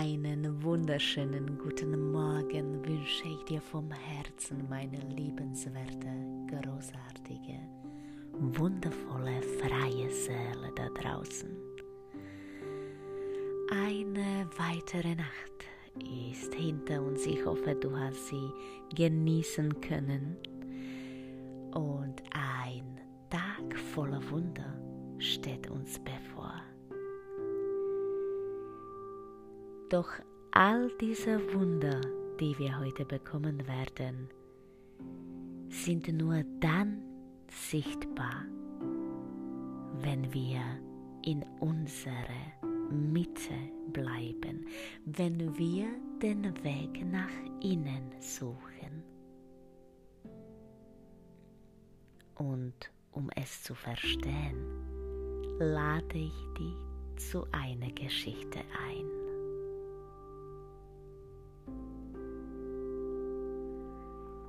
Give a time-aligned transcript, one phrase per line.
[0.00, 6.08] Einen wunderschönen guten Morgen wünsche ich dir vom Herzen, meine liebenswerte,
[6.48, 7.60] großartige,
[8.32, 11.50] wundervolle, freie Seele da draußen.
[13.70, 15.66] Eine weitere Nacht
[16.32, 17.26] ist hinter uns.
[17.26, 18.50] Ich hoffe, du hast sie
[18.96, 20.38] genießen können.
[21.74, 24.80] Und ein Tag voller Wunder
[25.18, 26.69] steht uns bevor.
[29.90, 30.08] Doch
[30.52, 32.00] all diese Wunder,
[32.38, 34.30] die wir heute bekommen werden,
[35.68, 37.02] sind nur dann
[37.48, 38.44] sichtbar,
[40.00, 40.60] wenn wir
[41.24, 43.56] in unserer Mitte
[43.92, 44.64] bleiben,
[45.06, 45.88] wenn wir
[46.22, 49.02] den Weg nach innen suchen.
[52.36, 54.56] Und um es zu verstehen,
[55.58, 59.19] lade ich dich zu einer Geschichte ein.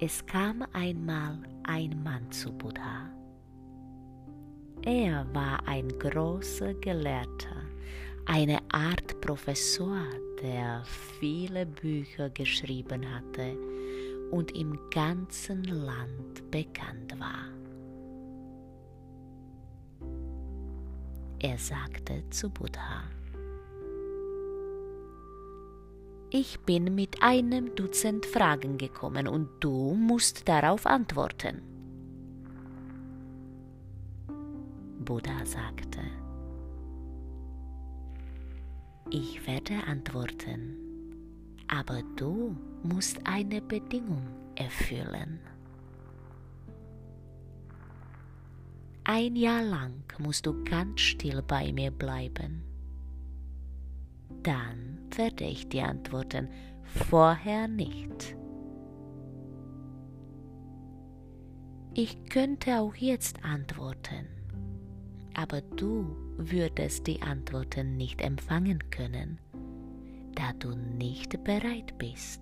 [0.00, 3.10] Es kam einmal ein Mann zu Buddha.
[4.82, 7.56] Er war ein großer Gelehrter,
[8.26, 10.04] eine Art Professor,
[10.40, 10.84] der
[11.18, 13.58] viele Bücher geschrieben hatte
[14.30, 17.48] und im ganzen Land bekannt war.
[21.40, 23.02] Er sagte zu Buddha,
[26.30, 31.62] Ich bin mit einem Dutzend Fragen gekommen und du musst darauf antworten.
[35.00, 36.00] Buddha sagte,
[39.08, 40.76] ich werde antworten,
[41.66, 45.40] aber du musst eine Bedingung erfüllen.
[49.04, 52.64] Ein Jahr lang musst du ganz still bei mir bleiben.
[54.42, 54.87] Dann
[55.18, 56.48] werde ich dir antworten,
[56.84, 58.36] vorher nicht.
[61.94, 64.28] Ich könnte auch jetzt antworten,
[65.34, 69.40] aber du würdest die Antworten nicht empfangen können,
[70.34, 72.40] da du nicht bereit bist.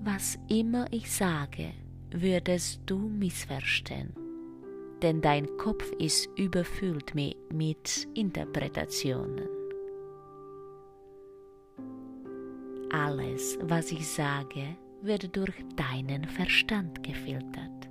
[0.00, 1.72] Was immer ich sage,
[2.12, 4.17] würdest du missverstehen
[5.02, 9.48] denn dein Kopf ist überfüllt mit Interpretationen.
[12.90, 17.88] Alles, was ich sage, wird durch deinen Verstand gefiltert.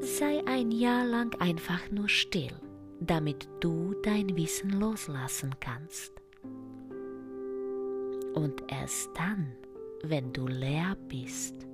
[0.00, 2.54] Sei ein Jahr lang einfach nur still,
[3.00, 6.12] damit du dein Wissen loslassen kannst.
[8.34, 9.52] Und erst dann,
[10.02, 11.66] wenn du leer bist,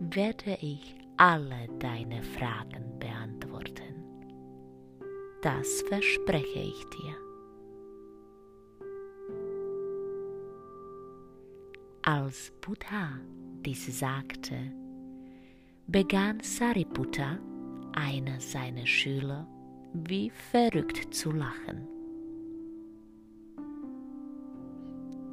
[0.00, 3.94] werde ich alle deine Fragen beantworten.
[5.40, 7.16] Das verspreche ich dir.
[12.02, 13.20] Als Buddha
[13.64, 14.72] dies sagte,
[15.86, 17.38] begann Sariputta,
[17.92, 19.46] einer seiner Schüler,
[19.94, 21.86] wie verrückt zu lachen.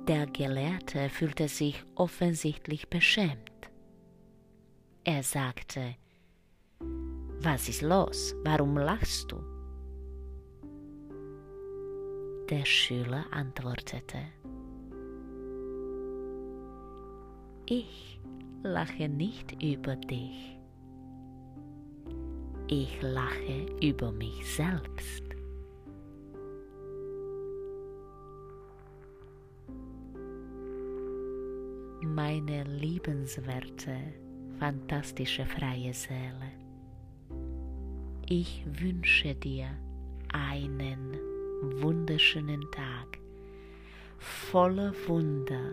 [0.08, 3.49] Der Gelehrte fühlte sich offensichtlich beschämt.
[5.12, 5.96] Er sagte,
[7.42, 8.36] was ist los?
[8.44, 9.38] Warum lachst du?
[12.47, 14.19] Der Schüler antwortete,
[17.66, 18.19] ich
[18.62, 20.59] lache nicht über dich,
[22.68, 25.24] ich lache über mich selbst.
[32.03, 34.29] Meine liebenswerte
[34.59, 36.52] fantastische freie Seele.
[38.28, 39.70] Ich wünsche dir
[40.34, 41.18] einen
[41.81, 43.19] wunderschönen Tag
[44.18, 45.72] voller Wunder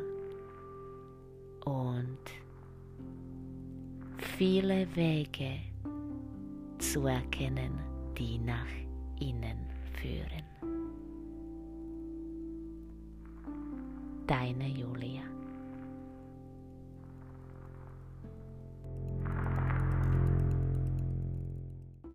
[1.65, 2.19] und
[4.19, 5.59] viele Wege
[6.79, 7.73] zu erkennen,
[8.17, 8.71] die nach
[9.19, 9.67] innen
[10.01, 10.45] führen.
[14.27, 15.36] Deine Julia.